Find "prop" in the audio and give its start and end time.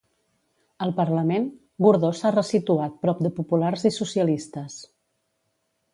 3.07-3.23